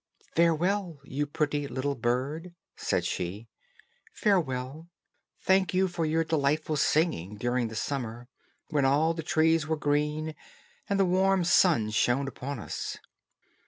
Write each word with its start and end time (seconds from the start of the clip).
"Farewell, 0.35 0.99
you 1.03 1.27
pretty 1.27 1.67
little 1.67 1.93
bird," 1.93 2.55
said 2.75 3.05
she, 3.05 3.47
"farewell; 4.11 4.87
thank 5.43 5.75
you 5.75 5.87
for 5.87 6.07
your 6.07 6.23
delightful 6.23 6.75
singing 6.75 7.37
during 7.37 7.67
the 7.67 7.75
summer, 7.75 8.27
when 8.69 8.83
all 8.83 9.13
the 9.13 9.21
trees 9.21 9.67
were 9.67 9.77
green, 9.77 10.33
and 10.89 10.99
the 10.99 11.05
warm 11.05 11.43
sun 11.43 11.91
shone 11.91 12.27
upon 12.27 12.57
us." 12.57 12.97